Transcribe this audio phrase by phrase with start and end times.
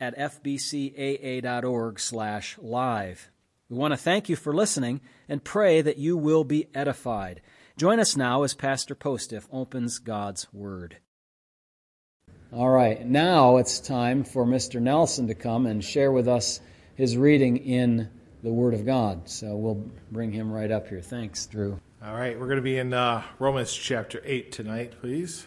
[0.00, 3.30] at fbcaa.org slash live.
[3.68, 7.40] We want to thank you for listening and pray that you will be edified.
[7.76, 10.98] Join us now as Pastor Postiff opens God's Word.
[12.52, 14.80] All right, now it's time for Mr.
[14.80, 16.60] Nelson to come and share with us
[16.94, 18.08] his reading in
[18.42, 19.28] the Word of God.
[19.28, 21.00] So we'll bring him right up here.
[21.00, 21.80] Thanks, Drew.
[22.02, 25.46] All right, we're going to be in uh, Romans chapter 8 tonight, please.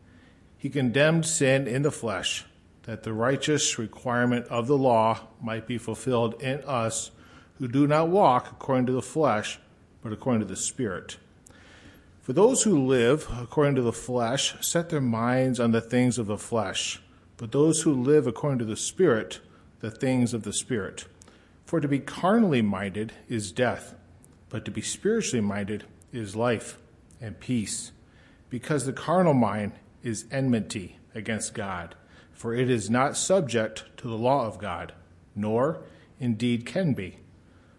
[0.61, 2.45] He condemned sin in the flesh
[2.83, 7.09] that the righteous requirement of the law might be fulfilled in us
[7.57, 9.57] who do not walk according to the flesh,
[10.03, 11.17] but according to the Spirit.
[12.21, 16.27] For those who live according to the flesh set their minds on the things of
[16.27, 17.01] the flesh,
[17.37, 19.39] but those who live according to the Spirit,
[19.79, 21.05] the things of the Spirit.
[21.65, 23.95] For to be carnally minded is death,
[24.49, 26.77] but to be spiritually minded is life
[27.19, 27.93] and peace,
[28.51, 29.71] because the carnal mind
[30.03, 31.95] is enmity against God
[32.41, 34.93] for it is not subject to the law of God,
[35.35, 35.83] nor
[36.19, 37.17] indeed can be.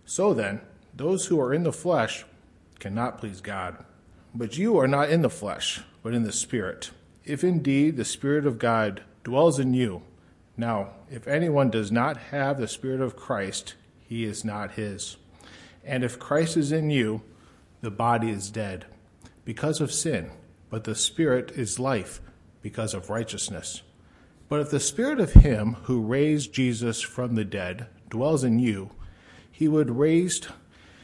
[0.04, 0.60] So then,
[0.94, 2.24] those who are in the flesh
[2.78, 3.84] cannot please God.
[4.32, 6.92] But you are not in the flesh, but in the Spirit,
[7.24, 10.02] if indeed the Spirit of God dwells in you.
[10.56, 15.16] Now, if anyone does not have the Spirit of Christ, he is not his.
[15.84, 17.22] And if Christ is in you,
[17.80, 18.86] the body is dead
[19.44, 20.30] because of sin,
[20.72, 22.22] but the Spirit is life
[22.62, 23.82] because of righteousness.
[24.48, 28.92] But if the spirit of him who raised Jesus from the dead dwells in you,
[29.50, 30.48] he would raised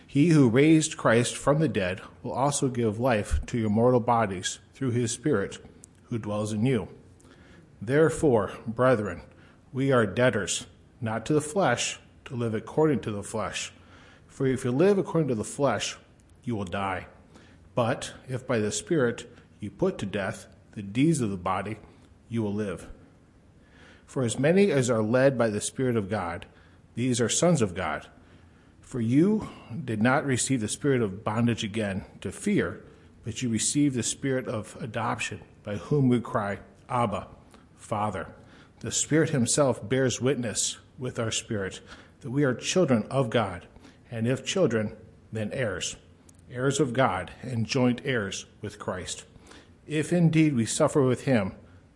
[0.07, 4.59] he who raised Christ from the dead will also give life to your mortal bodies
[4.73, 5.59] through his spirit
[6.05, 6.89] who dwells in you.
[7.83, 9.21] Therefore, brethren,
[9.71, 10.65] we are debtors,
[10.99, 13.71] not to the flesh, to live according to the flesh.
[14.29, 15.99] For if you live according to the flesh,
[16.43, 17.07] you will die.
[17.75, 19.31] But if by the Spirit
[19.61, 21.79] you put to death the deeds of the body,
[22.29, 22.89] you will live.
[24.07, 26.47] For as many as are led by the Spirit of God,
[26.95, 28.07] these are sons of God.
[28.81, 29.49] For you
[29.85, 32.83] did not receive the spirit of bondage again to fear,
[33.23, 37.27] but you received the spirit of adoption, by whom we cry, Abba,
[37.77, 38.29] Father.
[38.81, 41.81] The Spirit Himself bears witness with our spirit
[42.23, 43.67] that we are children of God,
[44.11, 44.97] and if children,
[45.31, 45.97] then heirs,
[46.51, 49.25] heirs of God, and joint heirs with Christ.
[49.89, 51.53] If indeed we suffer with Him,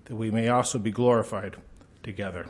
[0.06, 1.56] that we may also be glorified
[2.03, 2.47] together.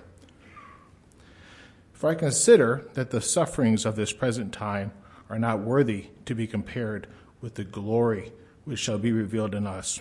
[1.93, 4.93] For I consider that the sufferings of this present time
[5.29, 7.09] are not worthy to be compared
[7.41, 8.33] with the glory
[8.65, 10.01] which shall be revealed in us.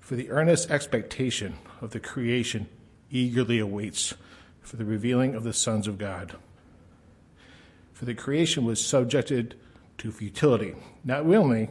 [0.00, 2.68] For the earnest expectation of the creation
[3.10, 4.14] eagerly awaits
[4.62, 6.36] for the revealing of the sons of God.
[7.92, 9.54] For the creation was subjected
[9.98, 11.70] to futility, not willingly,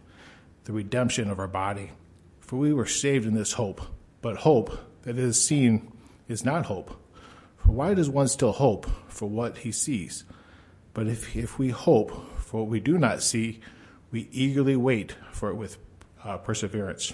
[0.63, 1.91] the redemption of our body.
[2.39, 3.81] For we were saved in this hope,
[4.21, 5.91] but hope that is seen
[6.27, 6.91] is not hope.
[7.57, 10.23] For why does one still hope for what he sees?
[10.93, 13.59] But if, if we hope for what we do not see,
[14.11, 15.77] we eagerly wait for it with
[16.23, 17.13] uh, perseverance.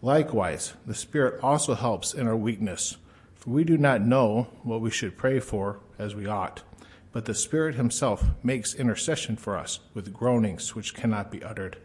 [0.00, 2.96] Likewise, the Spirit also helps in our weakness,
[3.34, 6.62] for we do not know what we should pray for as we ought.
[7.10, 11.78] But the Spirit Himself makes intercession for us with groanings which cannot be uttered.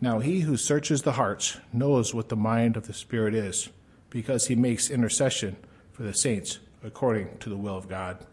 [0.00, 3.68] Now, He who searches the hearts knows what the mind of the Spirit is
[4.10, 5.56] because he makes intercession
[5.92, 8.24] for the saints according to the will of God.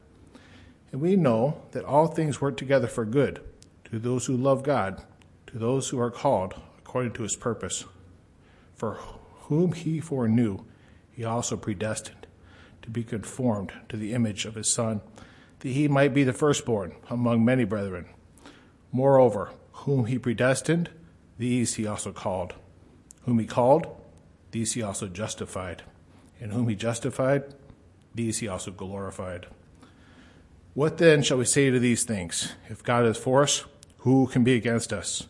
[0.92, 3.42] And we know that all things work together for good
[3.86, 5.04] to those who love God,
[5.48, 7.86] to those who are called according to his purpose.
[8.76, 9.00] For
[9.44, 10.60] whom he foreknew,
[11.12, 12.28] he also predestined
[12.82, 15.02] to be conformed to the image of his Son,
[15.60, 18.06] that he might be the firstborn among many brethren.
[18.92, 20.90] Moreover, whom he predestined,
[21.38, 22.54] these he also called.
[23.24, 23.88] Whom he called,
[24.52, 25.84] these he also justified.
[26.40, 27.54] And whom he justified,
[28.14, 29.48] these he also glorified.
[30.74, 32.54] What then shall we say to these things?
[32.70, 33.64] If God is for us,
[34.00, 35.28] who can be against us?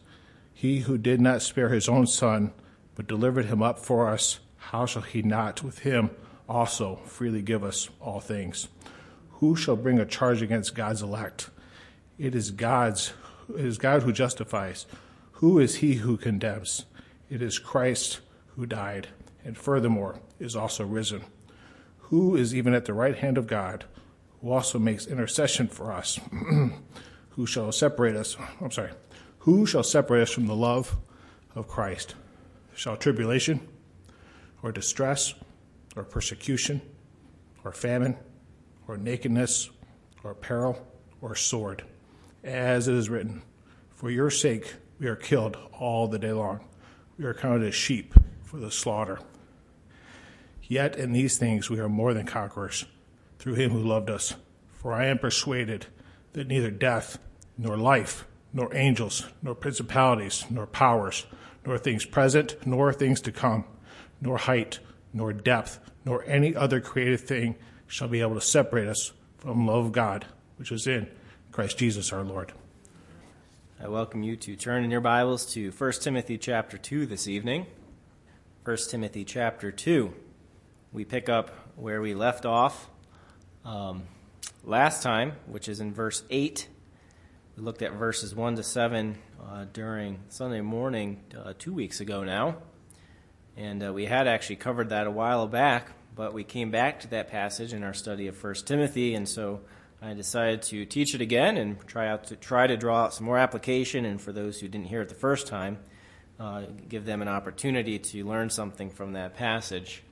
[0.53, 2.51] He who did not spare his own son,
[2.95, 6.09] but delivered him up for us, how shall he not with him
[6.49, 8.67] also freely give us all things?
[9.33, 11.49] Who shall bring a charge against God's elect?
[12.17, 13.13] It is God's
[13.55, 14.87] it is God who justifies.
[15.39, 16.85] Who is he who condemns?
[17.29, 18.21] It is Christ
[18.55, 19.09] who died,
[19.43, 21.25] and furthermore is also risen.
[22.03, 23.83] Who is even at the right hand of God,
[24.39, 26.21] who also makes intercession for us?
[27.31, 28.37] who shall separate us?
[28.61, 28.91] I'm sorry.
[29.39, 30.95] Who shall separate us from the love
[31.53, 32.15] of Christ?
[32.73, 33.67] Shall tribulation,
[34.63, 35.33] or distress,
[35.97, 36.81] or persecution,
[37.65, 38.15] or famine,
[38.87, 39.69] or nakedness,
[40.23, 40.87] or peril,
[41.19, 41.83] or sword?
[42.41, 43.41] As it is written,
[43.93, 46.61] For your sake we are killed all the day long.
[47.17, 48.13] We are counted as sheep
[48.43, 49.19] for the slaughter.
[50.63, 52.85] Yet in these things we are more than conquerors
[53.39, 54.35] through him who loved us.
[54.73, 55.87] For I am persuaded
[56.33, 57.17] that neither death,
[57.57, 61.25] nor life, nor angels, nor principalities, nor powers,
[61.65, 63.65] nor things present, nor things to come,
[64.21, 64.79] nor height,
[65.13, 67.55] nor depth, nor any other created thing
[67.87, 70.25] shall be able to separate us from the love of God,
[70.57, 71.09] which is in
[71.51, 72.53] Christ Jesus our Lord.
[73.81, 77.65] I welcome you to turn in your Bibles to 1 Timothy chapter 2 this evening.
[78.63, 80.13] 1 Timothy chapter 2.
[80.93, 82.89] We pick up where we left off
[83.65, 84.03] um,
[84.63, 86.67] last time, which is in verse 8
[87.57, 92.25] we looked at verses 1 to 7 uh, during Sunday morning uh, two weeks ago
[92.25, 92.57] now.
[93.55, 97.09] And uh, we had actually covered that a while back, but we came back to
[97.11, 99.15] that passage in our study of 1 Timothy.
[99.15, 99.61] And so
[100.01, 103.25] I decided to teach it again and try, out to, try to draw out some
[103.25, 104.05] more application.
[104.05, 105.79] And for those who didn't hear it the first time,
[106.39, 110.03] uh, give them an opportunity to learn something from that passage.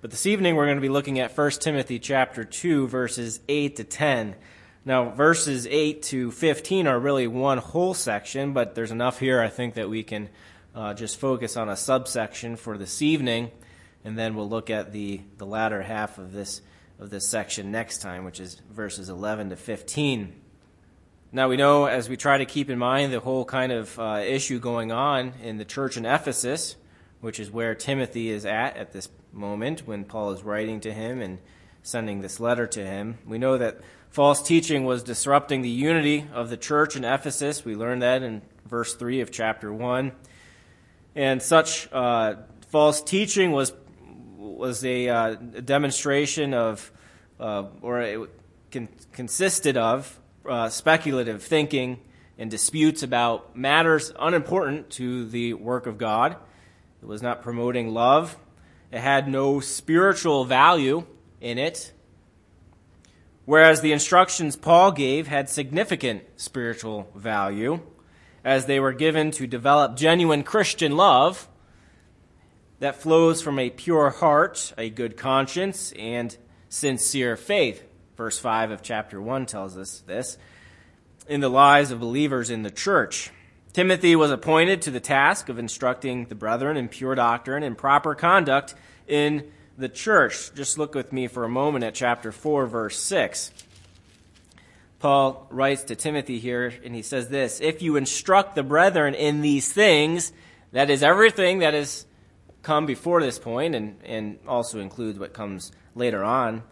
[0.00, 3.76] But this evening we're going to be looking at 1 Timothy chapter 2, verses 8
[3.76, 4.34] to 10.
[4.84, 9.48] Now, verses 8 to 15 are really one whole section, but there's enough here, I
[9.48, 10.30] think, that we can
[10.74, 13.50] uh, just focus on a subsection for this evening,
[14.04, 16.62] and then we'll look at the, the latter half of this,
[17.00, 20.32] of this section next time, which is verses 11 to 15.
[21.32, 24.22] Now, we know as we try to keep in mind the whole kind of uh,
[24.24, 26.76] issue going on in the church in Ephesus,
[27.20, 31.20] which is where Timothy is at at this moment when Paul is writing to him
[31.20, 31.38] and
[31.82, 33.80] sending this letter to him, we know that
[34.10, 37.64] False teaching was disrupting the unity of the church in Ephesus.
[37.64, 40.10] We learned that in verse 3 of chapter 1.
[41.14, 42.34] And such uh,
[42.70, 43.72] false teaching was,
[44.40, 46.90] was a, uh, demonstration of,
[47.38, 48.30] uh, or it
[48.70, 52.00] con- consisted of, uh, speculative thinking
[52.38, 56.36] and disputes about matters unimportant to the work of God.
[57.02, 58.36] It was not promoting love.
[58.90, 61.06] It had no spiritual value
[61.40, 61.92] in it
[63.50, 67.80] whereas the instructions Paul gave had significant spiritual value,
[68.44, 71.48] as they were given to develop genuine Christian love
[72.80, 76.36] that flows from a pure heart, a good conscience, and
[76.68, 77.84] sincere faith.
[78.16, 80.36] Verse 5 of chapter 1 tells us this
[81.28, 83.30] in the lives of believers in the church.
[83.72, 88.16] Timothy was appointed to the task of instructing the brethren in pure doctrine and proper
[88.16, 88.74] conduct
[89.06, 90.52] in the church.
[90.54, 93.52] Just look with me for a moment at chapter 4, verse 6.
[94.98, 99.40] Paul writes to Timothy here, and he says this If you instruct the brethren in
[99.40, 100.32] these things,
[100.72, 102.06] that is everything that has
[102.62, 106.62] come before this point, and, and also includes what comes later on.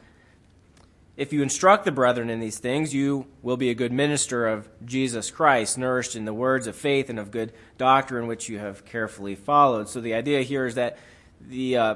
[1.17, 4.69] If you instruct the brethren in these things, you will be a good minister of
[4.85, 8.85] Jesus Christ, nourished in the words of faith and of good doctrine which you have
[8.85, 9.89] carefully followed.
[9.89, 10.97] So the idea here is that
[11.41, 11.95] the uh,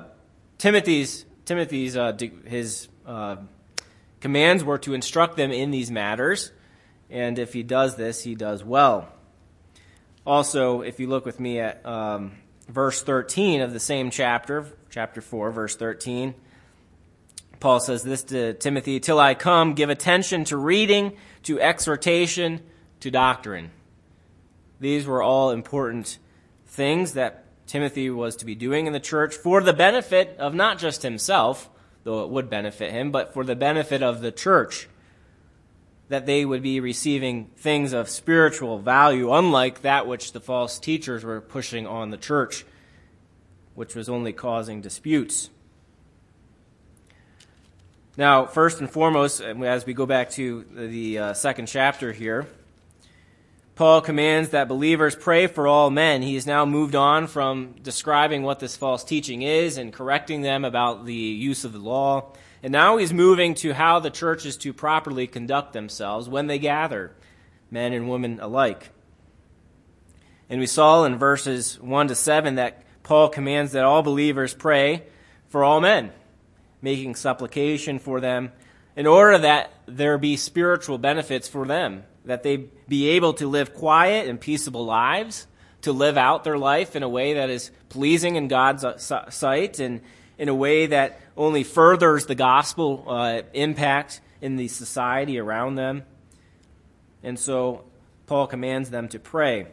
[0.59, 3.37] Timothy's Timothy's uh, his uh,
[4.21, 6.51] commands were to instruct them in these matters,
[7.09, 9.09] and if he does this, he does well.
[10.27, 12.33] Also, if you look with me at um,
[12.69, 16.35] verse 13 of the same chapter, chapter 4, verse 13,
[17.61, 22.61] Paul says this to Timothy Till I come, give attention to reading, to exhortation,
[23.01, 23.71] to doctrine.
[24.81, 26.19] These were all important
[26.67, 30.79] things that Timothy was to be doing in the church for the benefit of not
[30.79, 31.71] just himself,
[32.03, 34.89] though it would benefit him, but for the benefit of the church.
[36.13, 41.25] That they would be receiving things of spiritual value, unlike that which the false teachers
[41.25, 42.67] were pushing on the church,
[43.75, 45.49] which was only causing disputes.
[48.19, 52.47] Now, first and foremost, as we go back to the uh, second chapter here,
[53.75, 56.21] Paul commands that believers pray for all men.
[56.21, 60.67] He has now moved on from describing what this false teaching is and correcting them
[60.67, 62.35] about the use of the law.
[62.63, 66.59] And now he's moving to how the church is to properly conduct themselves when they
[66.59, 67.13] gather,
[67.71, 68.91] men and women alike.
[70.49, 75.03] And we saw in verses 1 to 7 that Paul commands that all believers pray
[75.49, 76.13] for all men,
[76.81, 78.53] making supplication for them
[78.95, 83.75] in order that there be spiritual benefits for them that they be able to live
[83.75, 85.47] quiet and peaceable lives,
[85.83, 88.85] to live out their life in a way that is pleasing in God's
[89.31, 90.01] sight and
[90.43, 96.03] in a way that only furthers the gospel uh, impact in the society around them.
[97.23, 97.85] And so
[98.27, 99.69] Paul commands them to pray.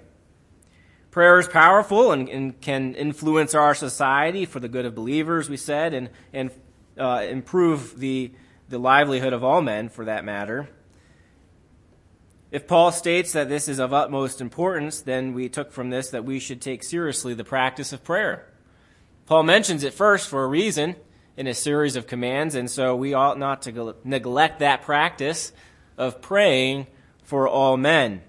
[1.10, 5.58] Prayer is powerful and, and can influence our society for the good of believers, we
[5.58, 6.52] said, and, and
[7.00, 8.32] uh, improve the,
[8.70, 10.70] the livelihood of all men, for that matter.
[12.52, 16.26] If Paul states that this is of utmost importance, then we took from this that
[16.26, 18.49] we should take seriously the practice of prayer.
[19.30, 20.96] Paul mentions it first for a reason
[21.38, 25.52] in a series of commands, and so we ought not to neglect that practice
[26.00, 26.88] of praying
[27.26, 28.24] for all men.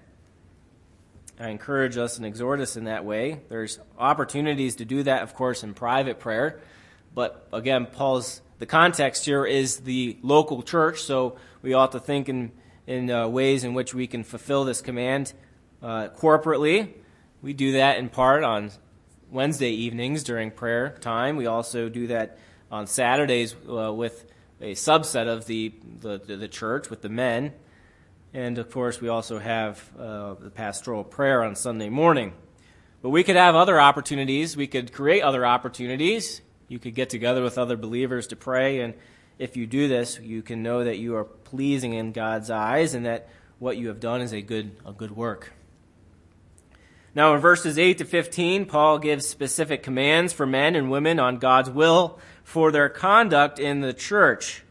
[1.39, 3.41] I encourage us and exhort us in that way.
[3.49, 6.59] There's opportunities to do that, of course, in private prayer.
[7.15, 12.29] But again, Paul's the context here is the local church, so we ought to think
[12.29, 12.51] in
[12.85, 15.33] in uh, ways in which we can fulfill this command
[15.81, 16.93] uh, corporately.
[17.41, 18.69] We do that in part on
[19.31, 21.37] Wednesday evenings during prayer time.
[21.37, 22.37] We also do that
[22.71, 24.25] on Saturdays uh, with
[24.59, 27.53] a subset of the, the, the, church, with the men.
[28.33, 32.33] And of course, we also have uh, the pastoral prayer on Sunday morning.
[33.01, 34.55] But we could have other opportunities.
[34.55, 36.41] We could create other opportunities.
[36.67, 38.93] You could get together with other believers to pray and
[39.41, 43.07] if you do this, you can know that you are pleasing in God's eyes and
[43.07, 45.51] that what you have done is a good, a good work.
[47.13, 51.39] Now, in verses 8 to 15, Paul gives specific commands for men and women on
[51.39, 54.63] God's will for their conduct in the church.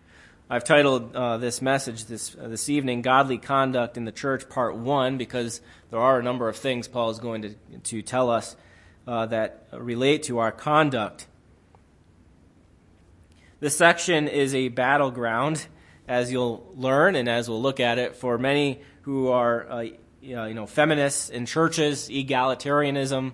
[0.49, 4.75] I've titled uh, this message this, uh, this evening, Godly Conduct in the Church, Part
[4.75, 7.55] 1, because there are a number of things Paul is going to,
[7.85, 8.57] to tell us
[9.07, 11.27] uh, that relate to our conduct.
[13.61, 15.67] This section is a battleground,
[16.09, 19.85] as you'll learn and as we'll look at it, for many who are, uh,
[20.21, 23.33] you know, feminists in churches, egalitarianism,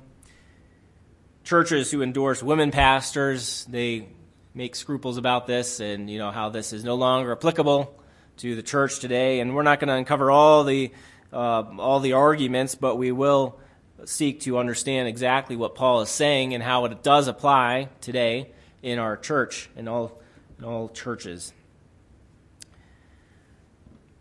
[1.45, 3.67] churches who endorse women pastors.
[3.69, 4.09] They
[4.55, 8.01] make scruples about this and, you know, how this is no longer applicable
[8.39, 9.41] to the church today.
[9.41, 10.93] And we're not going to uncover all the,
[11.33, 13.59] uh, all the arguments, but we will
[14.05, 18.51] seek to understand exactly what Paul is saying and how it does apply today
[18.83, 20.21] in our church and all,
[20.59, 21.53] in all churches.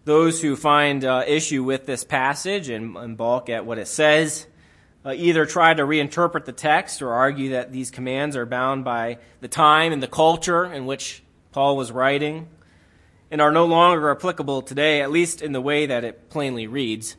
[0.05, 4.45] Those who find uh, issue with this passage and, and, balk at what it says
[5.03, 9.17] uh, either try to reinterpret the text or argue that these commands are bound by
[9.41, 12.47] the time and the culture in which Paul was writing
[13.31, 17.15] and are no longer applicable today, at least in the way that it plainly reads.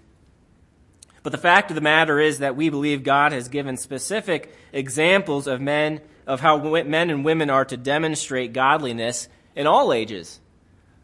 [1.24, 5.48] But the fact of the matter is that we believe God has given specific examples
[5.48, 10.38] of men of how men and women are to demonstrate godliness in all ages,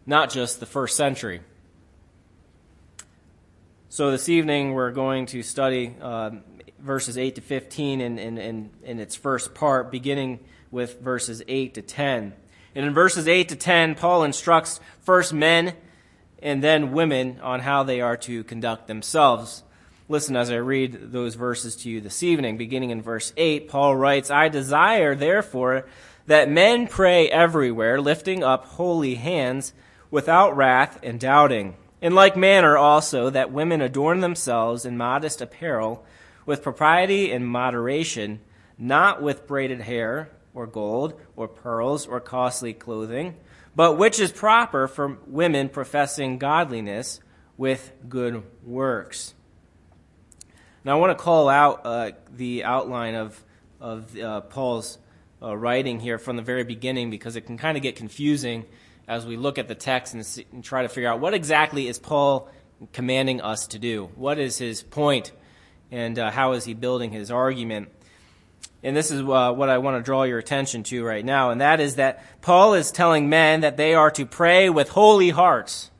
[0.06, 1.40] not just the first century.
[3.92, 6.30] So this evening we're going to study uh,
[6.78, 11.74] verses 8 to 15 in, in, in, in its first part, beginning with verses 8
[11.74, 12.32] to 10.
[12.74, 15.74] And in verses 8 to 10, Paul instructs first men
[16.40, 19.62] and then women on how they are to conduct themselves.
[20.08, 22.56] Listen as I read those verses to you this evening.
[22.56, 25.84] Beginning in verse 8, Paul writes, I desire, therefore,
[26.28, 29.74] that men pray everywhere, lifting up holy hands
[30.10, 31.76] without wrath and doubting.
[32.02, 36.04] In like manner also, that women adorn themselves in modest apparel,
[36.44, 38.40] with propriety and moderation,
[38.76, 43.36] not with braided hair, or gold, or pearls, or costly clothing,
[43.76, 47.20] but which is proper for women professing godliness
[47.56, 49.34] with good works.
[50.84, 53.44] Now, I want to call out uh, the outline of,
[53.80, 54.98] of uh, Paul's
[55.40, 58.64] uh, writing here from the very beginning because it can kind of get confusing
[59.08, 61.88] as we look at the text and, see, and, try to figure out what exactly
[61.88, 62.48] is Paul
[62.92, 64.10] commanding us to do?
[64.14, 65.32] What is his point,
[65.90, 67.88] and uh, how is he building his argument?
[68.82, 71.60] And this is uh, what I want to draw your attention to right now, and
[71.60, 75.90] that is that Paul is telling men that they are to pray with holy hearts.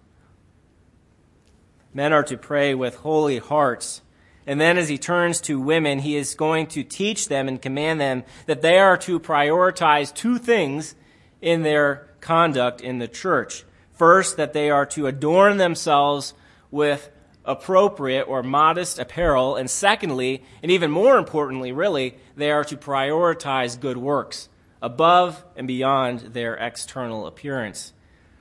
[1.95, 4.01] Men are to pray with holy hearts.
[4.47, 8.01] And then as he turns to women, he is going to teach them and command
[8.01, 10.95] them that they are to prioritize two things
[11.41, 13.65] in their conduct in the church.
[13.93, 16.33] First, that they are to adorn themselves
[16.71, 17.11] with
[17.45, 19.57] appropriate or modest apparel.
[19.57, 24.49] And secondly, and even more importantly, really, they are to prioritize good works
[24.81, 27.93] above and beyond their external appearance.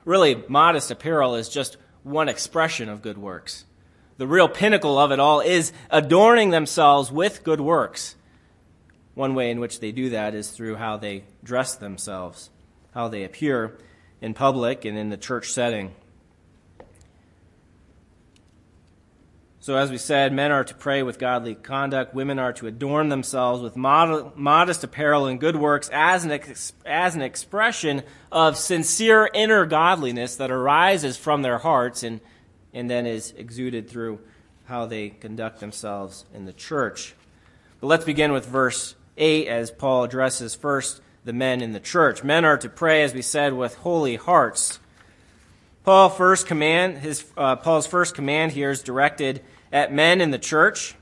[0.04, 3.64] Really, modest apparel is just one expression of good works.
[4.16, 8.16] The real pinnacle of it all is adorning themselves with good works.
[9.14, 12.50] One way in which they do that is through how they dress themselves,
[12.92, 13.78] how they appear
[14.20, 15.92] in public and in the church setting.
[19.62, 22.14] So, as we said, men are to pray with godly conduct.
[22.14, 26.72] Women are to adorn themselves with mod- modest apparel and good works as an, ex-
[26.84, 32.20] as an expression of sincere inner godliness that arises from their hearts and,
[32.72, 34.18] and then is exuded through
[34.64, 37.14] how they conduct themselves in the church.
[37.80, 42.24] But let's begin with verse 8 as Paul addresses first the men in the church.
[42.24, 44.80] Men are to pray, as we said, with holy hearts.
[45.84, 50.38] Paul first command his uh, Paul's first command here is directed at men in the
[50.38, 50.94] church.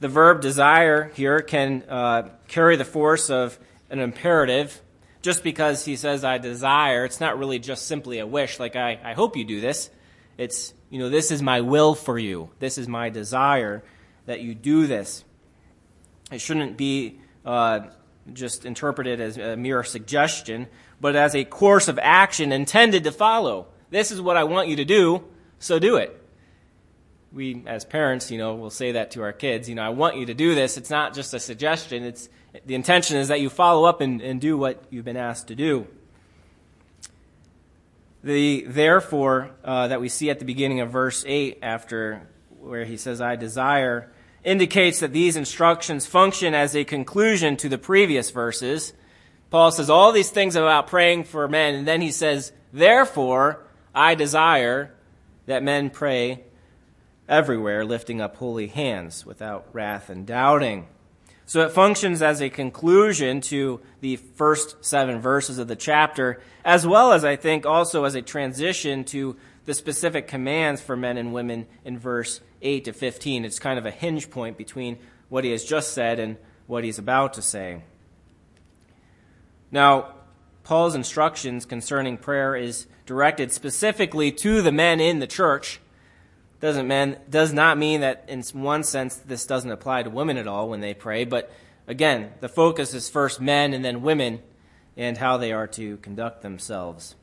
[0.00, 3.58] The verb desire here can uh, carry the force of
[3.90, 4.80] an imperative.
[5.22, 9.00] Just because he says I desire, it's not really just simply a wish, like I,
[9.02, 9.88] I hope you do this.
[10.36, 12.50] It's, you know, this is my will for you.
[12.58, 13.82] This is my desire
[14.26, 15.24] that you do this.
[16.30, 17.86] It shouldn't be uh,
[18.32, 20.66] just interpreted as a mere suggestion,
[21.00, 23.66] but as a course of action intended to follow.
[23.90, 25.24] This is what I want you to do,
[25.58, 26.20] so do it
[27.34, 29.68] we as parents, you know, will say that to our kids.
[29.68, 30.76] You know, I want you to do this.
[30.76, 32.04] It's not just a suggestion.
[32.04, 32.28] It's
[32.64, 35.54] the intention is that you follow up and, and do what you've been asked to
[35.54, 35.86] do.
[38.22, 42.26] The therefore uh, that we see at the beginning of verse eight, after
[42.60, 44.10] where he says, "I desire,"
[44.44, 48.92] indicates that these instructions function as a conclusion to the previous verses.
[49.50, 54.14] Paul says all these things about praying for men, and then he says, "Therefore, I
[54.14, 54.92] desire
[55.46, 56.44] that men pray
[57.28, 60.86] everywhere, lifting up holy hands without wrath and doubting.
[61.46, 66.86] So it functions as a conclusion to the first seven verses of the chapter, as
[66.86, 71.32] well as, I think, also as a transition to the specific commands for men and
[71.32, 73.44] women in verse 8 to 15.
[73.44, 74.98] It's kind of a hinge point between
[75.28, 77.82] what he has just said and what he's about to say.
[79.70, 80.14] Now,
[80.62, 85.80] Paul's instructions concerning prayer is directed specifically to the men in the church
[86.64, 90.46] doesn't man does not mean that in one sense this doesn't apply to women at
[90.46, 91.52] all when they pray, but
[91.86, 94.40] again, the focus is first men and then women
[94.96, 97.16] and how they are to conduct themselves.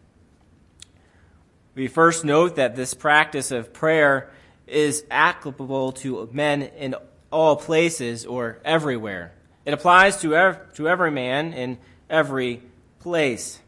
[1.73, 4.29] We first note that this practice of prayer
[4.67, 6.95] is applicable to men in
[7.31, 9.33] all places or everywhere.
[9.65, 11.77] It applies to, ev- to every man in
[12.09, 12.61] every
[12.99, 13.61] place.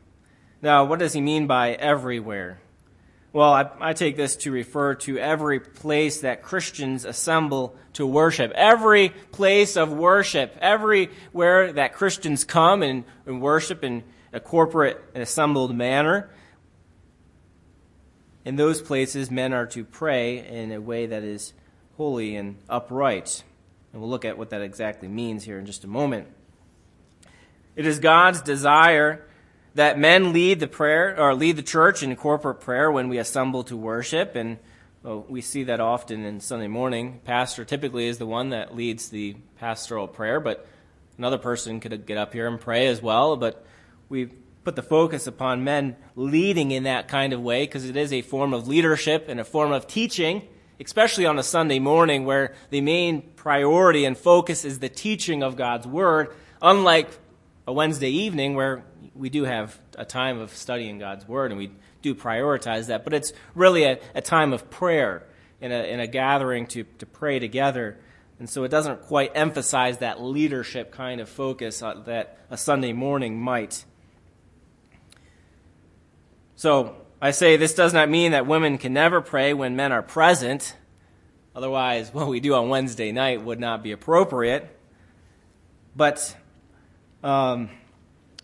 [0.61, 2.59] Now, what does he mean by everywhere?
[3.31, 8.51] Well, I, I, take this to refer to every place that Christians assemble to worship.
[8.53, 10.55] Every place of worship.
[10.61, 16.29] Everywhere that Christians come and, and worship in a corporate and assembled manner.
[18.45, 21.53] In those places, men are to pray in a way that is
[21.97, 23.43] holy and upright.
[23.91, 26.27] And we'll look at what that exactly means here in just a moment.
[27.75, 29.25] It is God's desire
[29.75, 33.63] that men lead the prayer or lead the church in corporate prayer when we assemble
[33.65, 34.59] to worship and
[35.03, 37.19] well, we see that often in Sunday morning.
[37.25, 40.65] Pastor typically is the one that leads the pastoral prayer, but
[41.17, 43.35] another person could get up here and pray as well.
[43.35, 43.65] But
[44.07, 44.29] we
[44.63, 48.21] put the focus upon men leading in that kind of way because it is a
[48.21, 50.47] form of leadership and a form of teaching,
[50.79, 55.55] especially on a Sunday morning where the main priority and focus is the teaching of
[55.55, 57.09] God's Word, unlike
[57.67, 58.83] a Wednesday evening where
[59.15, 61.71] we do have a time of studying God's Word, and we
[62.01, 63.03] do prioritize that.
[63.03, 65.23] But it's really a, a time of prayer
[65.61, 67.97] in a, a gathering to, to pray together.
[68.39, 72.91] And so it doesn't quite emphasize that leadership kind of focus uh, that a Sunday
[72.91, 73.85] morning might.
[76.63, 80.01] So I say this does not mean that women can never pray when men are
[80.01, 80.77] present.
[81.53, 84.73] Otherwise, what we do on Wednesday night would not be appropriate.
[85.93, 86.33] But
[87.21, 87.69] um,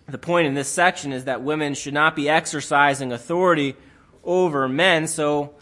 [0.05, 3.77] the point in this section is that women should not be exercising authority
[4.25, 5.53] over men, so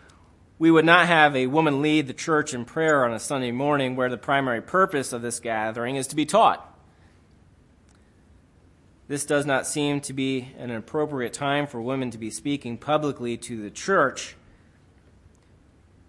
[0.57, 3.95] we would not have a woman lead the church in prayer on a Sunday morning
[3.95, 6.75] where the primary purpose of this gathering is to be taught.
[9.07, 13.37] This does not seem to be an appropriate time for women to be speaking publicly
[13.37, 14.35] to the church.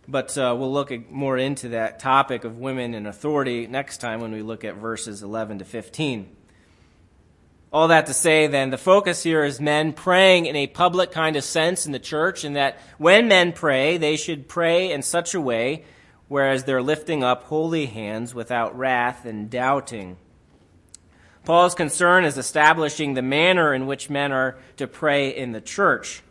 [0.09, 4.33] But uh, we'll look more into that topic of women and authority next time when
[4.33, 6.29] we look at verses 11 to 15.
[7.73, 11.37] All that to say, then, the focus here is men praying in a public kind
[11.37, 15.35] of sense in the church, and that when men pray, they should pray in such
[15.35, 15.85] a way
[16.29, 20.17] whereas they're lifting up holy hands without wrath and doubting.
[21.45, 26.23] Paul's concern is establishing the manner in which men are to pray in the church.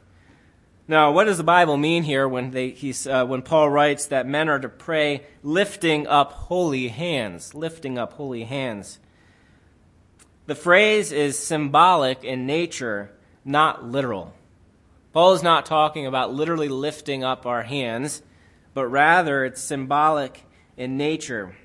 [0.87, 2.75] Now, what does the Bible mean here when, they,
[3.09, 7.53] uh, when Paul writes that men are to pray lifting up holy hands?
[7.53, 8.99] Lifting up holy hands.
[10.45, 13.11] The phrase is symbolic in nature,
[13.43, 14.33] not literal.
[15.11, 18.21] Paul is not talking about literally lifting up our hands,
[18.73, 20.45] but rather it's symbolic
[20.77, 21.57] in nature.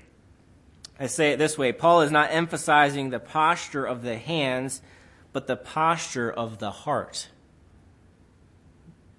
[1.03, 4.81] I say it this way Paul is not emphasizing the posture of the hands,
[5.33, 7.27] but the posture of the heart.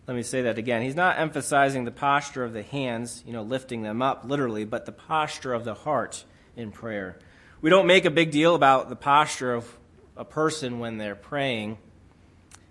[0.06, 0.80] Let me say that again.
[0.80, 4.86] He's not emphasizing the posture of the hands, you know, lifting them up literally, but
[4.86, 6.24] the posture of the heart
[6.56, 7.18] in prayer.
[7.60, 9.78] We don't make a big deal about the posture of
[10.16, 11.76] a person when they're praying,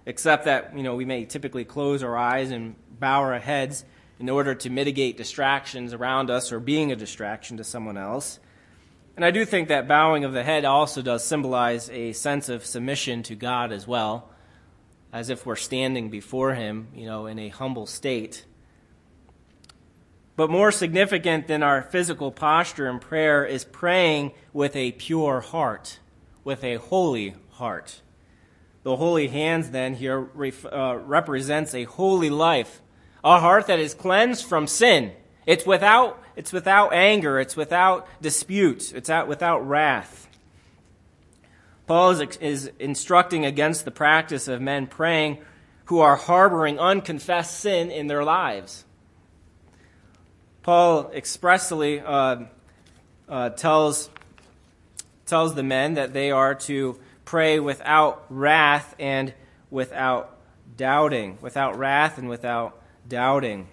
[0.07, 3.85] except that, you know, we may typically close our eyes and bow our heads
[4.19, 8.39] in order to mitigate distractions around us or being a distraction to someone else.
[9.15, 12.65] And I do think that bowing of the head also does symbolize a sense of
[12.65, 14.29] submission to God as well
[15.11, 18.45] as if we're standing before Him, you know, in a humble state.
[20.35, 25.99] But more significant than our physical posture in prayer is praying with a pure heart,
[26.43, 28.01] with a holy heart.
[28.81, 30.27] The holy hands, then, here
[30.71, 32.81] uh, represents a holy life,
[33.23, 35.11] a heart that is cleansed from sin.
[35.45, 40.27] It's without, it's without anger, it's without dispute, it's out, without wrath.
[41.85, 45.39] Paul is, is instructing against the practice of men praying
[45.85, 48.85] who are harboring unconfessed sin in their lives.
[50.61, 52.43] Paul expressly uh,
[53.27, 54.09] uh, tells,
[55.25, 59.33] tells the men that they are to pray without wrath and
[59.69, 60.37] without
[60.77, 61.37] doubting.
[61.41, 63.67] Without wrath and without doubting.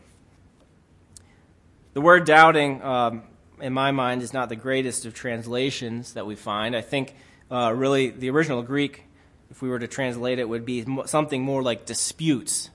[2.01, 3.25] The word doubting, um,
[3.61, 6.75] in my mind, is not the greatest of translations that we find.
[6.75, 7.15] I think
[7.51, 9.05] uh, really, the original Greek,
[9.51, 12.71] if we were to translate it, would be something more like disputes.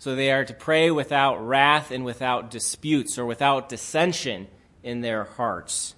[0.00, 4.48] So they are to pray without wrath and without disputes or without dissension
[4.82, 5.94] in their hearts.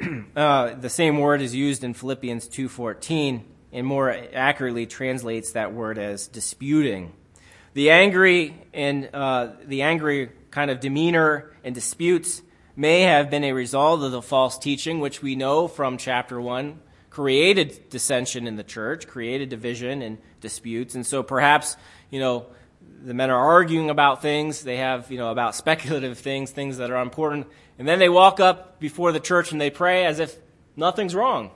[0.34, 3.42] uh, the same word is used in Philippians 2:14
[3.74, 7.12] and more accurately translates that word as disputing.
[7.74, 12.42] The angry and uh, the angry kind of demeanor and disputes
[12.76, 16.78] may have been a result of the false teaching, which we know from chapter 1
[17.12, 20.94] created dissension in the church, created division and disputes.
[20.94, 21.76] And so perhaps,
[22.10, 22.46] you know,
[23.04, 26.90] the men are arguing about things, they have, you know, about speculative things, things that
[26.90, 27.46] are important,
[27.78, 30.36] and then they walk up before the church and they pray as if
[30.74, 31.50] nothing's wrong,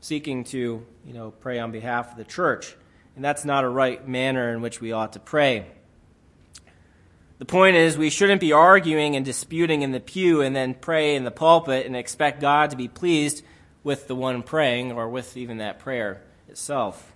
[0.00, 2.74] seeking to, you know, pray on behalf of the church.
[3.16, 5.66] And that's not a right manner in which we ought to pray.
[7.38, 11.16] The point is, we shouldn't be arguing and disputing in the pew and then pray
[11.16, 13.42] in the pulpit and expect God to be pleased
[13.82, 17.12] with the one praying or with even that prayer itself.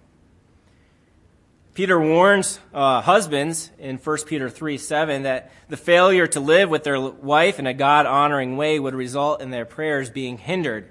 [1.72, 6.84] Peter warns uh, husbands in 1 Peter 3 7 that the failure to live with
[6.84, 10.90] their wife in a God honoring way would result in their prayers being hindered.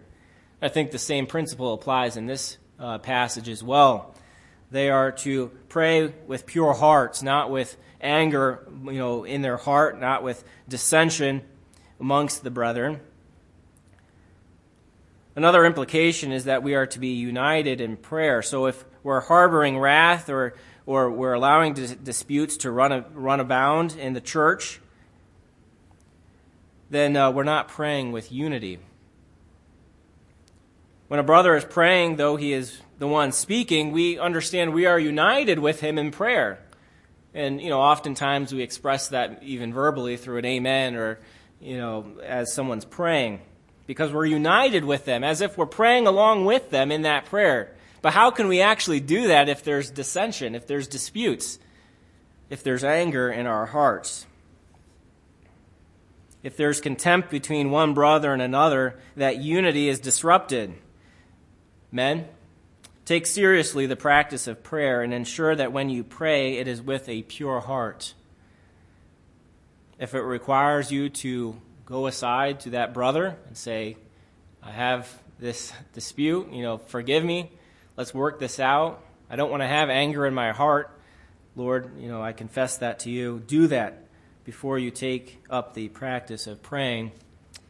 [0.61, 4.15] I think the same principle applies in this uh, passage as well.
[4.71, 9.99] They are to pray with pure hearts, not with anger, you know, in their heart,
[9.99, 11.41] not with dissension
[11.99, 12.99] amongst the brethren.
[15.35, 18.41] Another implication is that we are to be united in prayer.
[18.41, 20.53] So if we're harboring wrath or,
[20.85, 24.81] or we're allowing dis- disputes to run, a, run abound in the church,
[26.89, 28.79] then uh, we're not praying with unity.
[31.07, 34.99] When a brother is praying, though he is the one speaking, we understand we are
[34.99, 36.59] united with him in prayer.
[37.33, 41.19] And, you know, oftentimes we express that even verbally through an amen or,
[41.61, 43.41] you know, as someone's praying
[43.87, 47.73] because we're united with them as if we're praying along with them in that prayer.
[48.01, 51.57] But how can we actually do that if there's dissension, if there's disputes,
[52.49, 54.25] if there's anger in our hearts?
[56.43, 60.73] If there's contempt between one brother and another, that unity is disrupted.
[61.91, 62.27] Men,
[63.09, 67.09] Take seriously the practice of prayer and ensure that when you pray, it is with
[67.09, 68.13] a pure heart.
[69.97, 73.97] If it requires you to go aside to that brother and say,
[74.61, 77.49] I have this dispute, you know, forgive me,
[77.97, 79.03] let's work this out.
[79.27, 80.91] I don't want to have anger in my heart,
[81.55, 83.41] Lord, you know, I confess that to you.
[83.47, 84.03] Do that
[84.43, 87.13] before you take up the practice of praying,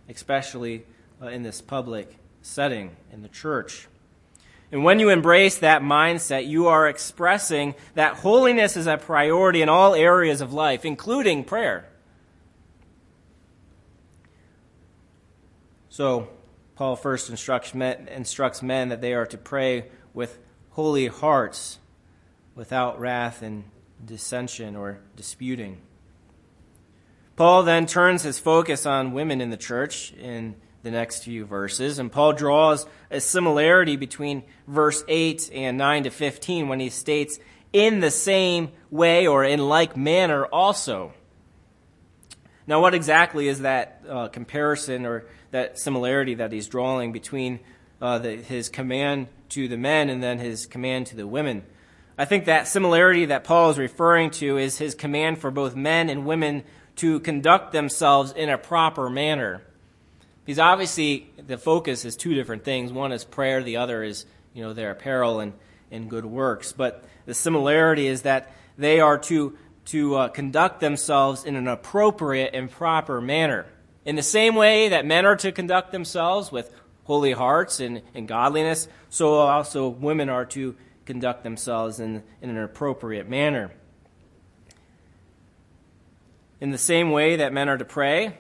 [0.10, 0.84] especially
[1.22, 3.88] uh, in this public setting in the church.
[4.72, 9.70] And when you embrace that mindset, you are expressing that holiness is a priority in
[9.70, 11.90] all areas of life, including prayer.
[15.90, 16.30] So,
[16.76, 20.38] Paul first instructs men, instructs men that they are to pray with
[20.72, 21.80] holy hearts,
[22.56, 23.64] without wrath and
[24.06, 25.78] dissension or disputing.
[27.36, 32.00] Paul then turns his focus on women in the church in the next few verses.
[32.00, 37.40] And Paul draws a similarity between verse 8 and 9 to 15 when he states,
[37.74, 41.14] in the same way or in like manner also.
[42.66, 47.60] Now, what exactly is that uh, comparison or that similarity that he's drawing between
[48.02, 51.64] uh, the, his command to the men and then his command to the women?
[52.18, 56.10] I think that similarity that Paul is referring to is his command for both men
[56.10, 56.64] and women
[56.98, 59.62] to conduct themselves in a proper manner.
[60.50, 62.92] Because obviously the focus is two different things.
[62.92, 65.54] One is prayer, the other is, you know, their apparel and,
[65.92, 66.72] and good works.
[66.72, 72.56] But the similarity is that they are to, to uh, conduct themselves in an appropriate
[72.56, 73.68] and proper manner.
[74.06, 78.28] In the same way that men are to conduct themselves with holy hearts and, and
[78.28, 83.70] godliness, so also women are to conduct themselves in, in an appropriate manner.
[86.60, 88.40] In the same way that men are to pray